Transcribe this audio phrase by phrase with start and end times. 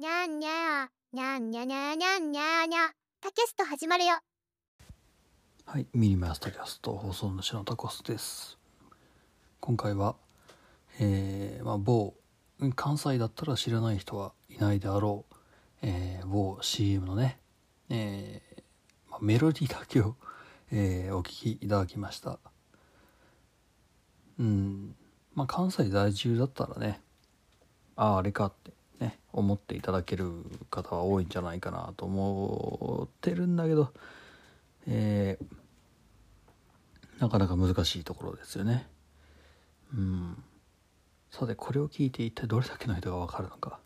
[0.00, 4.14] にゃんにゃにゃんにゃにゃにゃんにゃにゃタキャスト始まるよ
[5.66, 8.58] はい、ミニマスタキャスト放送主のタコスです。
[9.58, 10.14] 今回は、
[11.00, 12.14] えーまあ、某
[12.76, 15.34] 関西だったら知らない人はいないであろう、
[15.82, 17.40] えー某 CM のね、
[17.90, 18.62] えー
[19.10, 20.14] まあ、メロディーだけを、
[20.70, 22.38] えーお聴きいただきました。
[24.38, 24.94] うん、
[25.34, 27.00] まあ関西在住だったらね、
[27.96, 30.32] あああれかってね思っていただける
[30.70, 33.92] 方は多いんじゃないかなと思ってるんだけど。
[34.86, 35.58] えー
[37.18, 38.86] なかなか難しいところですよね。
[39.92, 40.42] うん。
[41.30, 43.80] さて、これを聞いて一体どれだけの人がわかるのか。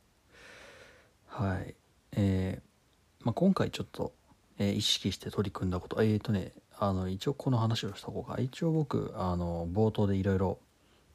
[1.29, 1.75] はい。
[2.12, 4.12] えーまあ、今回ちょっと、
[4.59, 10.59] えー意識して取り組んだこと、えーとね、あの、一応この話をした方が、一応僕、あの、冒頭でいろいろ、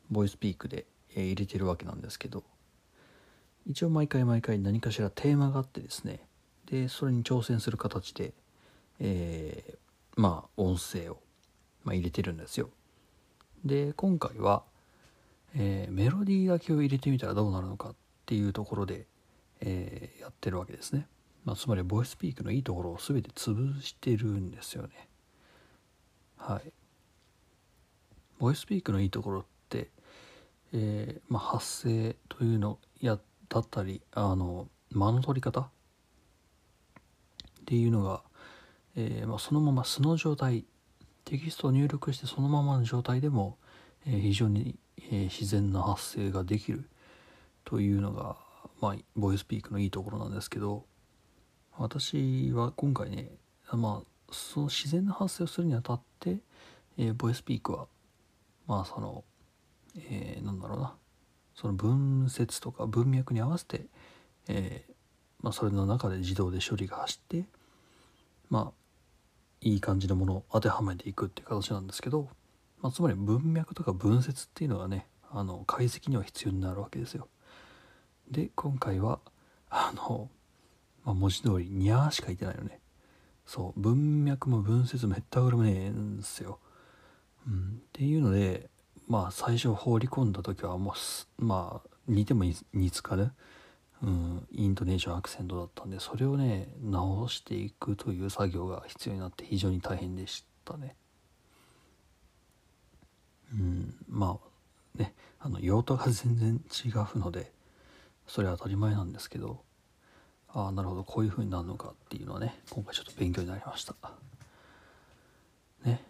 [0.10, 2.44] ボイスピークで、えー入れてるわけなんですけど、
[3.68, 6.22] 一応毎回毎回何かしらテーマがあってですね、
[6.68, 8.34] で、それに挑戦する形で、
[9.00, 9.78] えー
[10.20, 11.20] まあ音声を、
[11.84, 12.72] まあ、入れてるんですよ。
[13.64, 14.64] で今回は、
[15.54, 19.06] えーメロディーだけを入れてみたらどうなるのかっていうところで、
[19.60, 21.06] えーやってるわけですね、
[21.46, 25.08] まあ、つまりボイスピークのいいところを全て潰してるんですよね。
[26.38, 26.74] はい。
[28.40, 29.90] ボイスピークのいいところって、
[30.74, 35.62] えーまあ、発声というのやだったりあの間の取り方？
[35.62, 35.66] っ
[37.66, 38.22] ていうのが
[39.00, 40.66] えーまあ、そのまま素の状態
[41.24, 43.58] テキストを入力してそのままの状態でも、
[44.08, 44.80] えー非常に、
[45.12, 46.90] え自然な発声ができる
[47.64, 48.38] というのが、
[48.82, 50.84] まあ、ボイスピークのいいところなんですけど
[51.78, 53.30] 私は今回ね、
[53.72, 56.38] まあ、その自然な発声をするにあたって、
[56.98, 57.86] えーボイスピークは
[58.66, 59.24] まあその、
[60.10, 60.96] えーなんだろうな
[61.60, 63.88] その文節とか文脈に合わせて、
[64.48, 64.94] えー
[65.42, 67.46] まあ、それの中で自動で処理が走って
[68.52, 68.72] まあ
[69.62, 72.30] いい感じのものを当てはめていくっていう形なんですけど、
[72.82, 77.28] まあ、つまり文脈とか文節っていうのがねあの解析には必要になるわけですよ。
[78.30, 79.20] で今回は
[79.72, 80.30] あの、
[81.06, 82.80] まあ、文字通り「にゃー」しか言ってないよね。
[83.48, 86.60] そう文脈も文節もへったくれもねえんすよ。
[87.48, 88.70] うん、っていうので
[89.08, 90.94] まあ最初放り込んだ時はも
[91.40, 93.34] うまあ似ても似つかぬ、
[94.04, 100.96] うん、イントネーションアクセントだったんでそれをね直していくという作業が必要になって非常に大変でしたね。
[103.54, 104.40] うん、ま
[104.98, 107.52] あねあの用途が全然違うので
[108.28, 109.64] それは当たり前なんですけど
[110.50, 113.96] ああなるほどこういう風になるのかっていうのはね今回ちょっと勉強になりました。
[115.86, 116.04] ね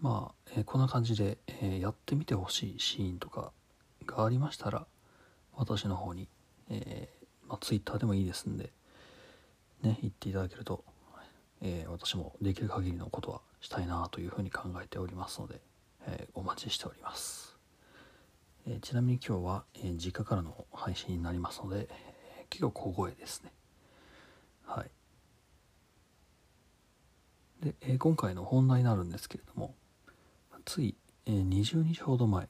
[0.00, 3.52] まあ、えーこんな感じで、えーやってみてほしいシーンとか
[4.06, 4.86] がありましたら
[5.54, 6.28] 私の方に、
[6.70, 8.70] えーまあ、Twitter でもいいですんで
[9.82, 10.84] ね言っていただけると、
[11.62, 15.60] えー私もできる限りのことはしたいなというふうに考えておりますので、
[16.06, 17.56] えーお待ちしております、
[18.66, 23.52] えーちなみに今日は、えー実家からの配信になりますので、えー結構小声ですね。
[24.64, 24.90] はい。
[27.62, 29.74] で、えー今回の本題になるんですけれども
[30.68, 32.46] つい、え20日ほど前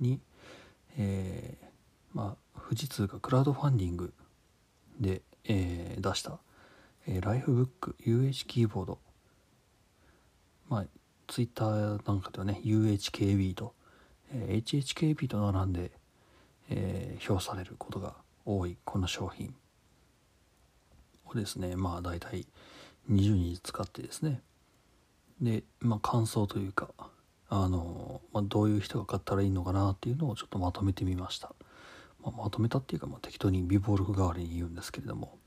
[0.00, 0.20] に、
[0.98, 1.66] えー
[2.12, 4.12] まあ、富士通がクラウドファンディング
[4.98, 6.40] で、えー出した、
[7.06, 8.98] えライフブック UH キーボード。
[10.68, 10.86] まあ
[11.28, 13.72] ツイッターなんかではね UHKB と、
[14.32, 15.92] え HHKB と並んで、
[16.70, 19.54] えー表されることが多いこの商品
[21.26, 22.48] をですねまあ大体
[23.08, 24.42] 20日使ってですね。
[25.40, 26.88] で、まあ、感想というか
[27.62, 31.52] あの、まあ、どういう人が買ったらいいのかなっていうのをちょっとまとめてみました、
[32.22, 35.38] まあ、まとめたっていうか、まあ、適当に微暴録代わりに言うんですけれども。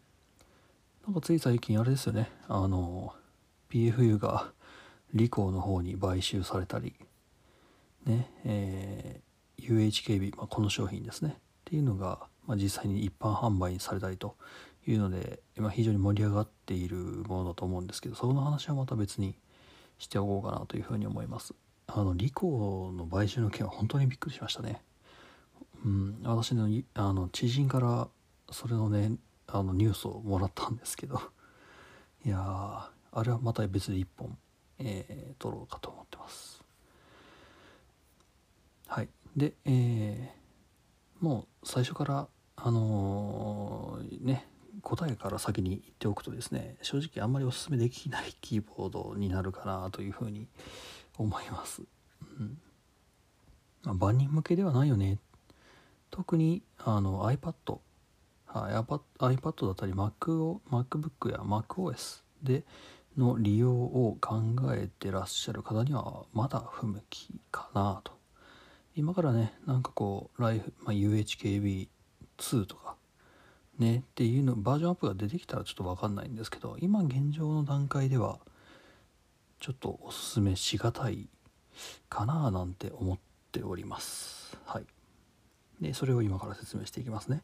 [1.05, 2.29] なんかつい最近あれですよね。
[2.49, 3.13] あの
[3.69, 4.51] PFU が
[5.13, 6.93] リコーの方に買収されたり
[8.05, 9.27] ねえー
[9.59, 11.35] UHKB、まあ、この商品ですね。
[11.37, 14.35] っていうのが、まあ、実際に一般販売にされたりと
[14.85, 16.95] いうので、ま、非常に盛り上がっている
[17.27, 19.35] ものだと思うんですけどその話はまた別に
[19.97, 21.53] しておこうかなというふうに思います。
[21.87, 24.81] あのリコの買収の件は本当にびっくりしましたね。
[25.85, 28.07] うん私のあの知人から
[28.51, 29.13] それのね
[29.47, 31.21] あのニュースをもらったんですけど。
[32.25, 34.37] いやーあれはまた別で一本、
[34.79, 36.61] えー撮ろうかと思ってます。
[38.87, 39.09] はい。
[39.35, 44.45] でえーもう最初からあのーね
[44.81, 50.47] 答えから先に言っておくとですね正直あんまりおすすめできないキーボードになるかなというふうに
[51.17, 51.83] 思います、
[52.39, 52.57] うん。
[53.83, 55.19] ま、万人向けではないよね。
[56.11, 57.79] 特にあの iPad、
[58.47, 62.63] iPad だったり Mac を MacBook や MacOS で
[63.17, 64.41] の利用を考
[64.73, 68.17] えてらっしゃる方にはまだ不向きかなと。
[68.95, 72.95] 今からねなんかこうライフ、まあ、UHKB2 とか
[73.77, 78.39] ねっていうのバージョンアップが出てきたらちょっと分かんないんですけど今現状の段階では
[79.59, 81.29] ちょっとおすすめしがたい
[82.09, 83.17] かななんて思っ
[83.51, 84.57] ております。
[84.65, 84.85] はい。
[85.81, 87.43] でそれを今から説明していきますね。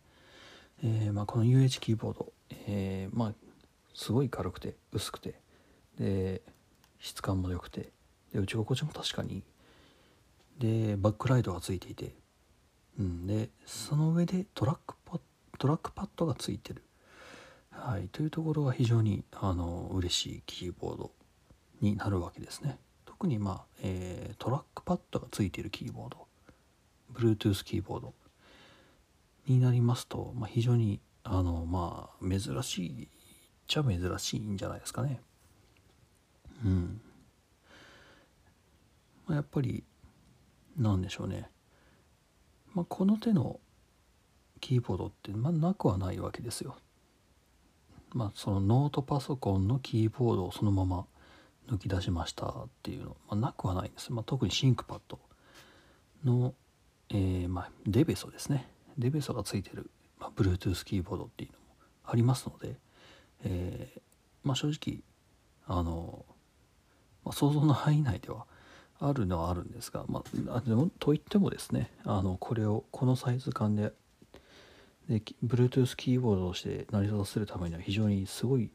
[0.83, 2.33] えーまあ、この UH キーボード、
[2.67, 3.33] えーまあ、
[3.93, 5.35] すごい軽くて薄くて
[5.97, 6.41] で
[6.99, 7.91] 質感も良くて
[8.33, 9.43] で打ち心地も確かに
[10.59, 12.13] でバックライトがついていて、
[12.99, 15.21] うん、でその上でトラックパッ
[15.57, 16.83] トラックパッドがついてる、
[17.69, 21.11] はい、というところが非常にあの嬉しいキーボード。
[21.83, 22.79] になるわけですね。
[23.05, 26.27] 特に、まあえー、トラックパッドがついているキーボード
[27.13, 28.13] Bluetooth キーボード
[29.47, 33.07] になりますと、まあ、非常にあのまあ珍しいっ
[33.67, 35.21] ちゃ珍しいんじゃないですかね。
[36.65, 37.01] うん。
[39.25, 39.83] まあ、やっぱり
[40.77, 41.49] なんでしょうね、
[42.73, 43.59] まあ、この手の
[44.59, 46.75] キーボードって、まあ、なくはないわけですよ。
[48.13, 51.05] まあそのノートパソコンのキーボードをそのまま
[51.69, 55.19] 抜き出しましたっていうの、まあ、なくはないです、まあ、特にシンクパッド
[56.23, 56.53] の、
[57.09, 58.69] えー、まあ、デベソですね。
[58.97, 59.89] デベソがついてる、
[60.19, 61.65] まあ、Bluetooth キーボードっていうのも
[62.05, 62.75] ありますので、
[63.43, 64.01] えー、
[64.43, 64.99] まあ、正直
[65.67, 66.25] あの、
[67.23, 68.45] まあ、想像の範囲内では
[68.99, 73.91] あるのはあるんですが、まあ、でもといってもですねあのこれをこのサイズ感で
[75.09, 78.69] で Bluetooth キーボードとして成り立たせるためには非常にすごい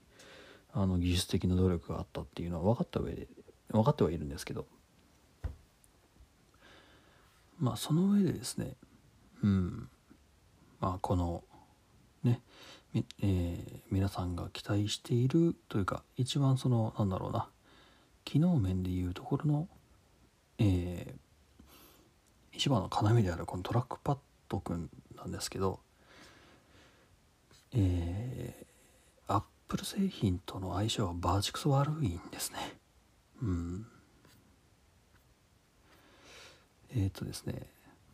[0.72, 3.28] あの技術的な努力があったっていうのは分かった上で
[3.70, 4.66] 分かってはいるんですけど。
[7.58, 8.76] まあその上でですね
[9.42, 9.88] うん。
[10.80, 11.42] まあこの
[12.22, 12.40] ね
[12.94, 17.48] えー、皆さんが期待しているというか一番そのなんだろうな
[18.24, 19.68] 機能面でいうところの、
[20.58, 24.18] えー、一番の要であるこのトラックパッ
[24.48, 25.80] ドくんなんですけど
[27.74, 28.66] えー、
[29.68, 32.58] アップル製品との相性はバーチクソ悪いんですね。
[33.42, 33.86] うん。
[36.94, 37.66] えっ、ー、とですね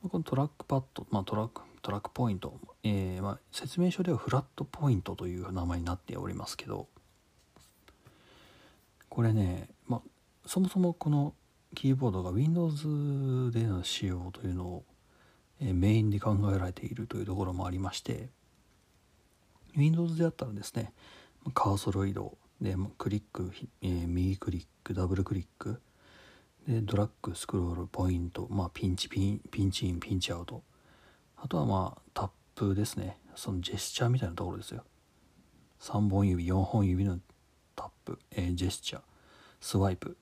[0.03, 6.89] このトラックパッド、まあ、トラックトラックポイント、えー、まあ、説明書ではフラットポイントという名前になっておりますけど
[9.11, 10.01] これね、まあ、
[10.47, 11.35] そもそもこの
[11.75, 14.85] キーボードが Windows での使用というのを、
[15.61, 18.31] え、メインで考えられているというところもありまして
[19.77, 20.93] Windows であったらですね
[21.53, 22.39] カーソル移動。
[22.61, 23.53] でクリック、
[23.83, 25.81] えー、右クリックダブルクリック。
[26.67, 30.63] でドラッグスクロールポイント、まあ、ピンチピンピンチインピンチアウト。
[31.37, 33.19] あとはまあタップですね。
[33.35, 34.85] そのジェスチャーみたいなところですよ。
[35.81, 37.19] 3本指4本指の
[37.77, 39.03] タップ、えー、ジェスチャー。
[39.61, 40.17] スワイプ、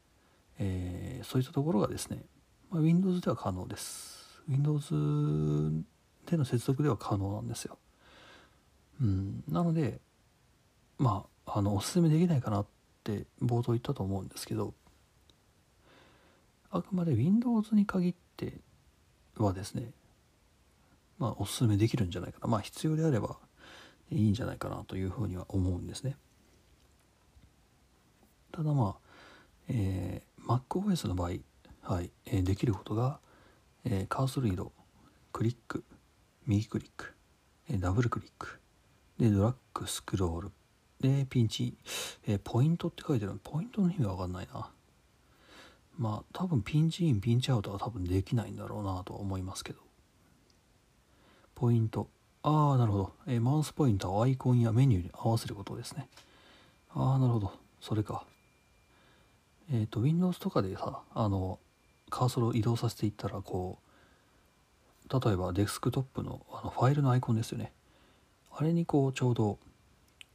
[0.58, 2.24] えー、そういったところがですね、
[2.70, 4.40] まあ、Windows では可能です。
[4.48, 4.94] Windows
[6.26, 7.78] での接続では可能なんですよ。
[9.00, 9.44] うん。
[9.48, 10.00] なので
[11.02, 12.66] まああのおすすめできないかなっ
[13.02, 14.72] て冒頭言ったと思うんですけど
[16.70, 18.54] あくまで Windows に限って
[19.36, 19.90] はですね
[21.18, 22.46] まあおすすめできるんじゃないかな。
[22.46, 23.36] まあ必要であれば
[24.12, 26.16] いいんじゃないかなというふうには思うんですね。
[28.52, 29.10] ただまあ、
[29.68, 31.30] えー、MacOS の場合、
[31.82, 33.18] はいえー、できることが、
[33.84, 34.72] えー、カーソル移動
[35.32, 35.82] クリック
[36.46, 37.12] 右クリック、
[37.70, 38.60] えー、ダブルクリック
[39.18, 40.52] でドラッグスクロール。
[41.02, 41.74] でピンチ、
[42.26, 43.38] えー、ポイントって書いてある。
[43.42, 44.70] ポイントの意味わかんないな。
[45.98, 49.80] まあ多分ピンチインピンチアウトは多分できないんだろうなとは思いますけど。
[51.54, 52.08] ポイント。
[52.44, 56.08] ああなるほど、えー、マウスポインターをアイコンやメニューに合わせることですね。
[56.94, 57.52] ああなるほど。
[57.80, 58.24] それか。
[59.72, 61.58] えっ、ー、と Windows とかでさあの
[62.10, 67.72] カーソルを移動させていったらこう例えばデスクトップのあのファイルのアイコンですよね。
[68.54, 69.58] あれにこうちょうど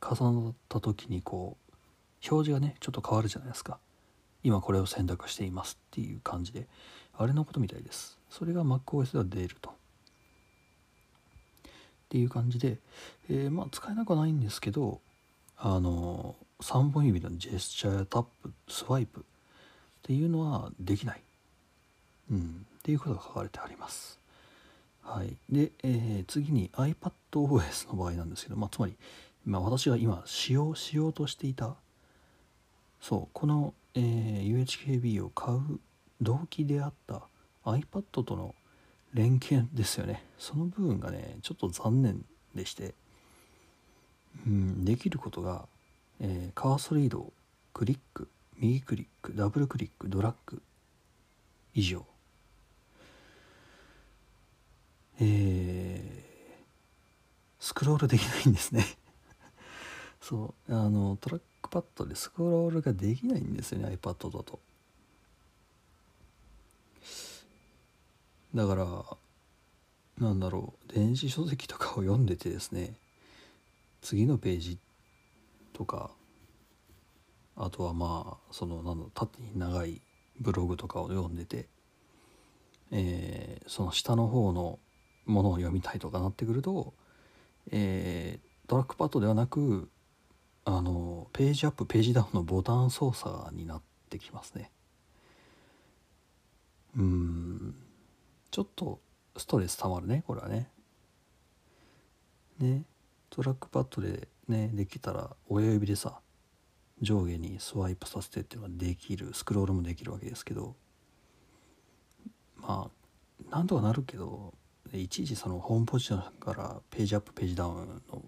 [0.02, 1.74] 重なった時にこう
[2.30, 3.80] 表示がねちょっと変わるじゃないですか。
[4.44, 6.68] 今これを選択していますっていう感じで。
[7.20, 8.18] あれのことみたいです。
[8.30, 9.72] それが MacOS では出ると。
[9.72, 9.74] っ
[12.10, 12.78] ていう感じで、
[13.30, 15.02] えー、まあ使えなくはないんですけど
[15.58, 19.24] あの3本指のジェスチャーやタップスワイプっ
[20.04, 21.22] ていうのはできない、
[22.32, 24.20] うん、っていうことが書かれてあります。
[25.02, 28.94] はい、で、えー、次に iPadOS の場合なんですけど、まあ、つまり、
[29.48, 31.76] まあ、私が今使用しようとしていた
[33.02, 35.80] そうこのえー、UHKB を買う
[36.22, 37.24] 動機であった
[37.66, 38.54] iPad との
[39.16, 40.24] 連携ですよね。
[40.38, 42.24] その部分がねちょっと残念
[42.54, 42.94] でして
[44.46, 45.66] うんできることが、
[46.20, 47.34] えーカーソル移動
[47.74, 48.28] クリック
[48.60, 50.62] 右クリックダブルクリックドラッグ
[51.74, 52.06] 以上。
[55.20, 56.28] えー
[57.60, 58.86] スクロールできないんですね。
[60.28, 64.60] そうあのトラックパッドでスクロールができないんですよね iPad だと。
[68.54, 72.96] だからなんだろう電子書籍とかを読んでてですね
[74.02, 74.78] 次のページ
[75.72, 76.12] とか
[77.56, 80.02] あとはまあそのなんだ縦に長い
[80.42, 81.68] ブログとかを読んでて、
[82.92, 84.78] えーその下の方の
[85.26, 86.94] ものを読みたいとかなってくると、
[87.72, 89.88] えートラックパッドではなく
[90.70, 94.70] あのページアップページダウンのボタン操作になってきますね。
[96.98, 97.76] うん。
[98.52, 99.00] ちょっと
[99.38, 100.70] ストレスたまるねこれはね。
[102.60, 102.84] ね。
[103.30, 106.20] トラックパッドでねできたら親指でさ
[107.02, 110.76] 上下にスワイプさせてっていうのができるスクロールもできるわけですけど。
[112.58, 112.90] ま
[113.50, 114.54] あなんとかなるけど
[114.92, 118.22] いちいちそのホームポジションからページアップページダウンの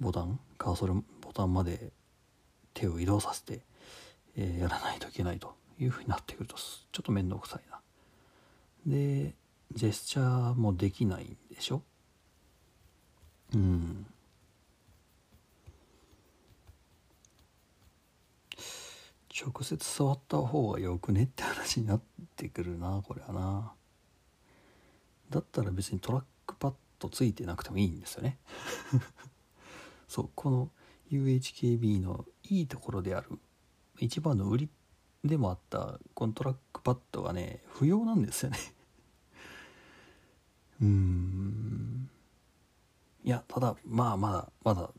[0.00, 0.38] ボタン？
[0.56, 1.92] カーソルボタンまで
[2.74, 3.60] 手を移動させて、
[4.36, 7.80] えーやらないといけないというふうになってくるとちょっと面倒くさいな。
[8.86, 9.34] で
[9.72, 11.82] ジェスチャーもできないんでしょ？
[13.54, 14.06] うん。
[19.40, 22.00] 直接触った方がよくねって話になっ
[22.34, 23.72] てくるなこれはな。
[25.30, 28.38] だったら別にトラックパッドついてなくてもいいんですよね。
[30.08, 30.70] そうこの
[31.10, 33.28] UHKB のいいところである
[33.98, 34.68] 一番の売り
[35.24, 38.58] でもあったこのトラックパッドがね不要なんですよね。
[40.80, 42.10] うーん。
[43.24, 44.90] いやただまあまだまだ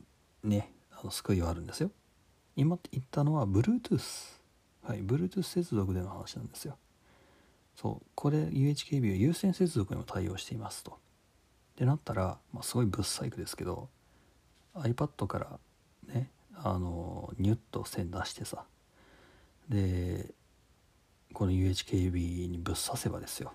[0.44, 1.90] ねあの救いはあるんですよ。
[2.56, 4.40] 今言ったのは Bluetooth
[4.82, 6.78] はい Bluetooth 接続での話なんですよ。
[7.74, 10.92] そうこれ UHKB は有線接続にも対応していますと。
[10.92, 10.94] っ
[11.76, 13.88] てなったら、まあ、すごいぶっ細工ですけど
[14.74, 15.58] iPad から
[16.12, 18.64] ねあのニュッと線出してさ。
[19.68, 20.34] で
[21.32, 23.52] この UHKB にぶっ刺せばですよ。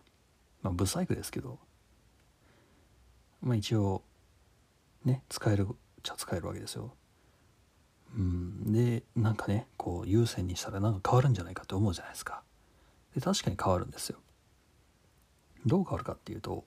[0.62, 1.60] まあぶ細工ですけど。
[3.42, 4.02] まあ一応
[5.04, 5.68] ね使える
[6.04, 6.94] じゃ使えるわけですよ。
[8.18, 12.44] うんでなんかねこう有線にしたらなんか変わるんじゃないかって思うじゃないですか。
[13.14, 14.20] で確かに変わるんですよ。
[15.66, 16.64] どう変わるかっていうと、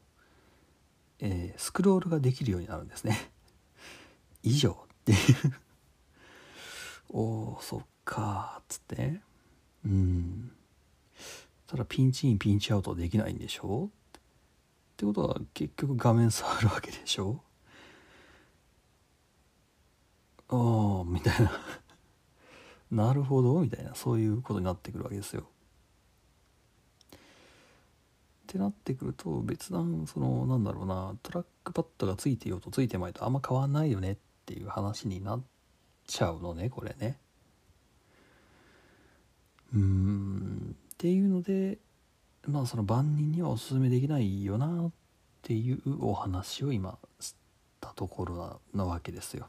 [1.20, 3.30] えースクロールができるようになるんですね。
[4.42, 5.18] 以上っていう。
[7.10, 9.20] おーそっかっつって。
[9.84, 10.52] うん。
[11.66, 13.86] ただピンチインピンチアウトできないんでしょ？
[13.86, 13.90] っ
[14.96, 17.42] てことは結局画面触るわけでしょ？
[20.48, 21.52] ああみたいな。
[23.06, 23.94] なるほどみたいな。
[23.94, 25.42] そういうことになってくるわけですよ。
[25.42, 25.46] っ
[28.46, 34.16] てなってくると別段そのなんだろうなトラックパッドがついてようとついてまいとあんま変わんないよねっ
[34.48, 35.42] っていう話になっ
[36.06, 37.18] ちゃうのねこれね。
[39.74, 41.76] うーんっていうので
[42.46, 44.90] まあその万人にはおすすめできないよなっ
[45.42, 47.34] ていうお話を今し
[47.78, 49.48] たところなわけですよ。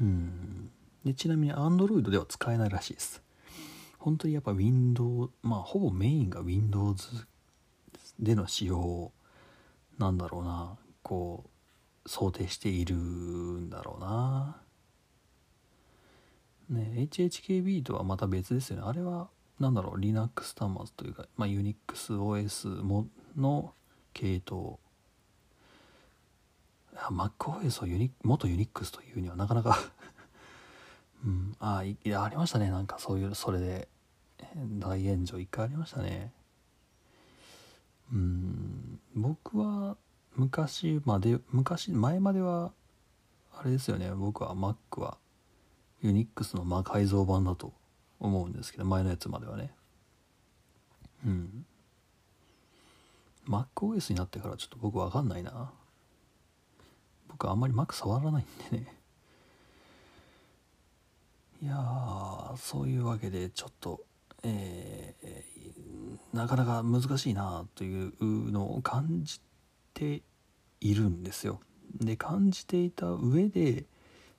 [0.00, 0.70] うん。
[1.04, 3.22] でちなみに Android では使えないらしいです。
[3.98, 7.26] 本当にやっぱ Windows まあほぼメインが Windows
[8.18, 9.12] での使用
[9.98, 10.78] なんだろうな。
[11.02, 11.51] こう
[12.06, 14.56] 想定しているんだろうな。
[16.68, 18.82] ね HHKB とはまた別ですよね。
[18.86, 19.28] あれは
[19.60, 20.00] なんだろう。
[20.00, 23.74] Linux 端末というか、まあ、UNIXOS もの
[24.12, 24.78] 系統。
[26.96, 29.78] あ MacOS をユニ元 Unix というにはなかなか。
[31.24, 31.56] うん。
[31.60, 32.70] あいいやありましたね。
[32.70, 33.88] なんかそういうそれで。
[34.78, 36.32] 大炎上一回ありましたね。
[38.12, 39.00] うん。
[39.14, 39.96] 僕は
[40.36, 42.72] 昔まで昔前までは
[43.54, 44.10] あれですよね。
[44.14, 45.18] 僕は Mac は
[46.02, 47.72] Unix の改造版だと
[48.18, 49.74] 思うんですけど前のやつまではね。
[51.26, 51.66] うん。
[53.48, 55.70] MacOS になってからちょっと僕わかんないな。
[57.28, 58.96] 僕あんまり Mac 触らないんでね。
[61.62, 64.00] いやーそういうわけでちょっと
[64.42, 68.12] えーなかなか難しいなという
[68.50, 69.51] のを感じて
[69.94, 70.22] て
[70.80, 71.60] いるんですよ。
[72.00, 73.84] で感じていた上で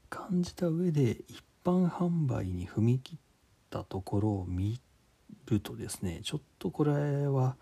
[0.09, 3.19] 感じた上で一般販売に踏み切っ
[3.69, 4.79] たところを見
[5.45, 6.91] るとですねちょっとこれ
[7.27, 7.55] は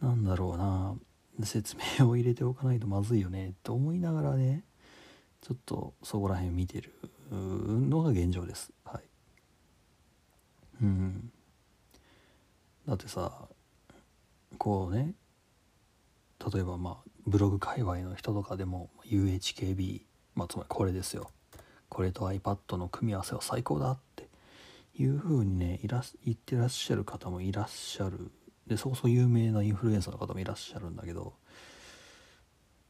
[0.00, 0.94] 何だろうな
[1.44, 4.64] 説明を入れておかないとまずいよねと思いながらね
[5.40, 6.92] ちょっとそこら辺見てる
[7.30, 8.72] のが現状です。
[8.84, 9.02] はい。
[10.82, 11.30] うん。
[12.86, 13.48] だってさ
[14.56, 15.14] こうね
[16.52, 20.02] 例えばまあブログ界隈の人とかでも UHKB、
[20.34, 21.30] まあ、つまりこれですよ。
[21.88, 24.28] これと iPad の組み合わせは最高だって
[24.96, 28.30] いうふうにねいら言ってらっしゃる方もいらっしゃる。
[28.66, 31.32] でそこそ有名なインフルエンサーの方もいらっしゃるんだけど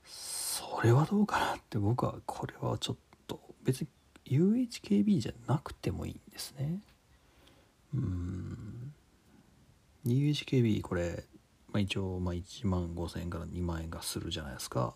[0.04, 2.96] それはどうかなって僕はこれはちょっ
[3.28, 3.88] と別に
[4.26, 6.80] UHKB じゃなくてもいいんですね。
[7.94, 8.92] うん。
[10.06, 11.24] UHKB これ、
[11.78, 14.94] まあ、一応まあ1万5000円から2万円がするじゃないですか。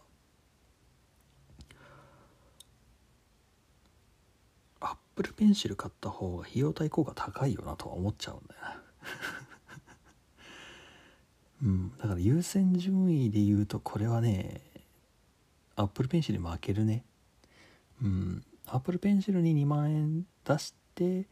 [4.81, 8.83] アップルペンシル買った方が費用対効果高いよなとは思っちゃうんだよな
[11.62, 11.97] うん。
[11.99, 14.61] だから優先順位で言うとこれはね
[15.77, 17.05] アップルペンシルに負けるね。
[18.03, 18.45] うん。
[18.67, 21.29] アップルペンシルに2万円出して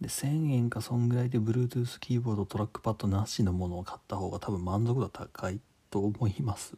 [0.00, 6.74] で1000円かそんぐらいで Bluetooth キーボードトラックパッドなしのものを買った方が多分満足度高いと思います。
[6.74, 6.76] っ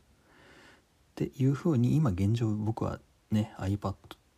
[1.14, 2.98] ていうふうに今現状僕は
[3.30, 3.94] ね iPad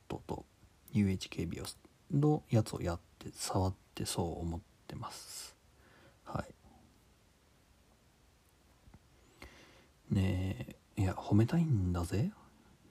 [0.08, 0.44] と
[0.92, 1.62] UHKB
[2.12, 5.56] のやつをやって触ってそう思ってます。
[6.24, 6.44] は
[10.10, 10.14] い。
[10.14, 12.30] ねえいや褒めたいんだぜ。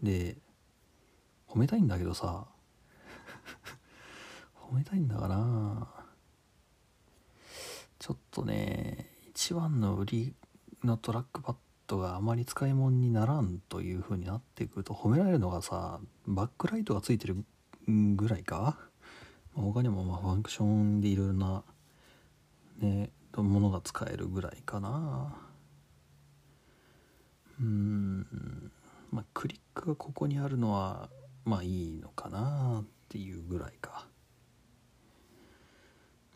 [0.02, 0.38] で
[1.48, 2.48] 褒めたいんだけどさ
[4.70, 5.88] 褒めたいんだかな
[8.00, 10.34] ちょっとね一番の売り
[10.84, 11.56] のトラックパッ
[11.88, 17.44] ドがあまり使い物にならんという風になってくると褒められるのがさバックライトがついてる
[17.88, 18.78] ぐらいか、
[19.56, 21.64] まあ、他にもまあファンクションでいろいろな
[22.80, 25.36] ねものが使えるぐらいかな。
[27.60, 28.72] うん。
[29.12, 31.10] まあクリックがここにあるのは
[31.46, 34.08] まあいいのかなっていうぐらいか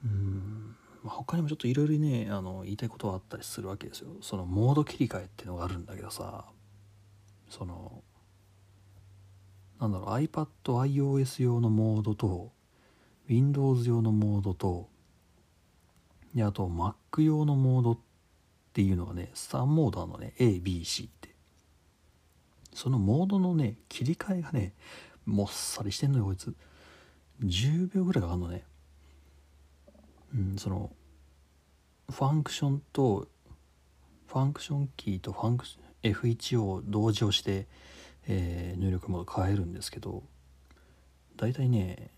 [0.03, 0.75] うん、
[1.07, 4.09] まあ、他にもちょっといろいろねあの言いたいことはあったりするわけですよ。
[4.21, 6.43] そのモード切り替えっていうのがあるんだけどさ
[7.49, 8.03] その
[9.79, 12.51] なんだろう iPadiOS 用のモードと
[13.29, 14.89] Windows 用のモードと
[16.35, 17.99] であと Mac 用のモードっ
[18.73, 20.33] ていうのがね3モードあるのね。
[20.39, 21.29] ABC って。
[22.73, 24.73] そのモードのね切り替えがね
[25.25, 26.53] もっさりしてんのよこいつ。
[27.45, 28.65] 10秒ぐらいかかんのね。
[30.35, 30.57] うん。
[30.57, 30.91] その
[32.09, 33.27] ファンクションと
[34.27, 35.65] ファンクションキーとファンク
[36.03, 37.67] F1 を同時押して、
[38.27, 40.21] えー入力モード変えるんですけど
[41.37, 42.11] だいたいね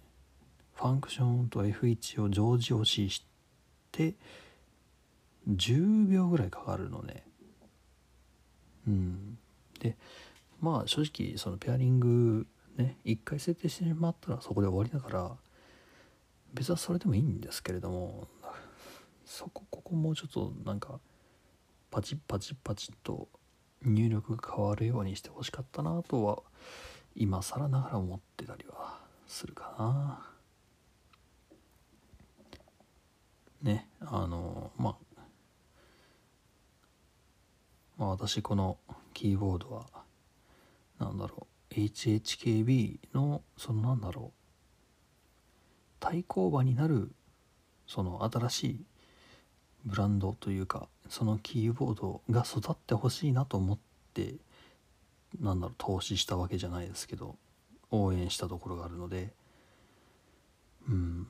[0.75, 3.23] ファンクションと F1 を同時押しし
[3.91, 4.15] て
[5.49, 7.23] 10秒ぐらいかかるのね。
[8.87, 9.37] うん。
[9.79, 9.97] で
[10.61, 15.31] まあ正直そのペアリングね一回設定してしまったらそこで終わりだから
[16.53, 18.27] 別はそれでもいいんですけれども
[19.25, 20.99] そこここもうちょっとなんか
[21.91, 23.27] パチパチパチッと
[23.83, 26.39] 入力が変わるようにしてほしかったなとは
[27.15, 30.25] 今更ながら思ってたりはするかな。
[33.61, 34.95] ねあのまあ
[37.97, 38.77] まあ私この
[39.13, 39.85] キーボードは
[40.99, 44.38] なんだろう HHKB のそのなんだろう
[45.99, 47.11] 対抗馬になる
[47.87, 48.85] その新しい
[49.85, 53.77] ブランドというかそのキーボードが育ってほしいなと思っ
[54.13, 54.35] て
[55.41, 57.35] なんだろう投資したわけじゃないですけど
[57.91, 59.33] 応援したところがあるので。
[60.87, 61.27] うん。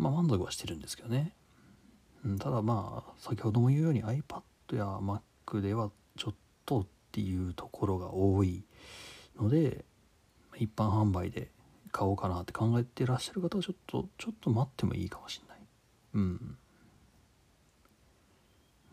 [0.00, 1.32] まあ満足はしてるんですけどね、
[2.24, 4.42] うん、ただまあ先ほども言うように iPad
[4.72, 8.64] や Mac ではちょっとっていうところが多い
[9.38, 9.84] ので
[10.56, 11.48] 一般販売で
[11.90, 15.58] 買おうかなって考えてらっしゃる方はちょっとちょっと待ってもいいかもしれない。
[16.14, 16.56] うん。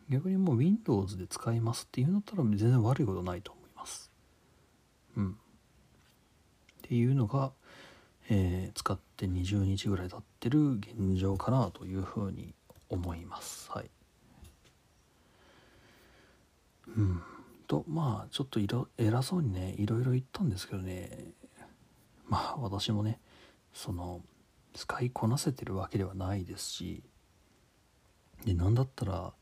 [0.10, 4.12] 逆にもう Windows で使いますっていうんだったら全然悪いことないと思います。
[5.17, 5.31] うん。
[5.31, 5.36] っ
[6.83, 7.51] ていうのが、
[8.29, 12.53] えー使って20日ぐらい経ってる現状かなというふうに
[12.89, 13.69] 思います。
[13.71, 13.89] はい。
[16.95, 17.21] うん。
[17.67, 21.10] とまあちょっといろ偉そうにねいろいろ言ったんですけどね。
[22.27, 23.19] まあ私もね
[23.73, 24.21] その
[24.73, 27.03] 使いこなせてるわけではないですし
[28.45, 29.33] でなんだったら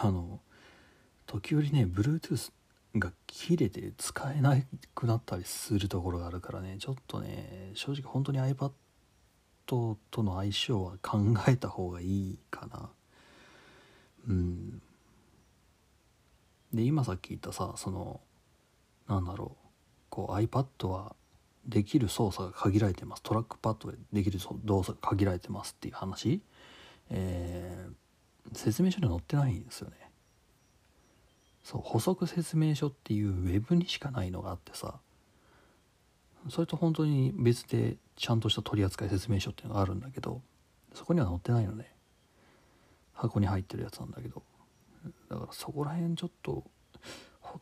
[0.00, 0.40] あの
[1.26, 2.52] 時折ね Bluetooth
[2.96, 4.56] が切れて使えな
[4.94, 8.72] くなったりするところがあるからねちょっとね正直本当に iPad
[9.66, 12.90] との相性は考えた方がいいかな。
[14.28, 14.82] うん。
[16.74, 18.20] で今さっき言ったさその
[19.08, 19.68] なんだろう
[20.10, 21.16] こう iPad は
[21.66, 23.22] できる操作が限られてます。
[23.22, 26.40] トラックパッドでできる動作が限られてますっていう話、
[27.10, 29.96] えー、説明書には載ってないんですよね。
[31.62, 34.94] そう補足説明書っていうウェブにしかないのがあってさ。
[36.48, 40.42] それと本当に別でちゃんとした取扱説明書っていうのがあるんだけど
[40.92, 41.88] そこには載ってないのね。
[43.14, 44.42] 箱に入ってるやつなんだけど。
[45.30, 46.64] だからそこら辺ちょっと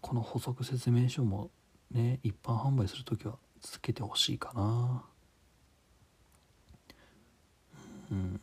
[0.00, 1.50] この補足説明書も
[1.90, 5.02] ね一般販売する時はつけてほしいかな。
[8.10, 8.40] うん。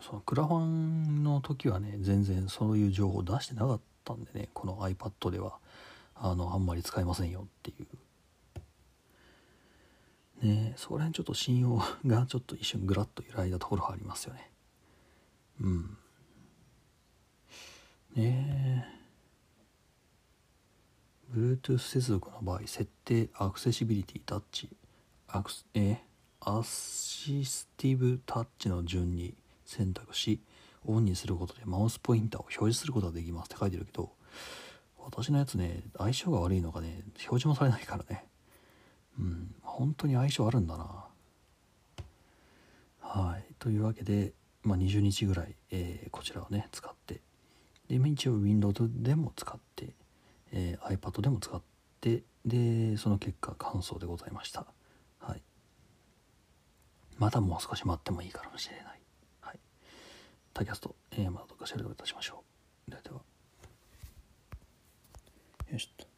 [0.00, 5.58] そのクラファンの時はね全然そういう情報出してなかったんでねこの iPad では。
[6.22, 7.74] あのあんまり使えませんよってい
[10.42, 10.46] う。
[10.46, 14.50] ねそこら辺ちょっと信用がちょっと一瞬ぐらっと揺らいだところはありますよね。
[15.60, 15.96] うん。
[18.14, 18.86] ね。
[18.96, 18.99] え
[21.34, 24.68] Bluetooth 接続の場合設定アクセシビリティタッチ。
[25.28, 25.98] アクスえ
[26.40, 30.40] アシスティブタッチの順に選択し
[30.84, 34.10] オンにすることでマウスポインターを表示することができますって書いてるけど
[34.98, 38.24] 私のやつね相性が悪いのかね表示もされないからね。
[39.18, 41.04] うん本当に相性あるんだな。
[43.00, 43.44] はい。
[43.58, 47.20] というわけで、まあ、20日ぐらい、えー、こちらをね使って。
[47.88, 49.94] で一応 Windows でも使って。
[50.52, 51.60] えー、iPad でも使っ
[52.00, 54.66] てでその結果感想でございました。
[55.20, 55.42] はい。
[57.18, 59.00] またもう少し待ってもいいかもしれない。
[59.40, 59.58] はい。
[60.54, 62.42] タキャスト、えー、またどっかしらでおいたしましょ
[62.88, 62.90] う。
[62.90, 63.20] ではでは。
[65.72, 66.09] よしと。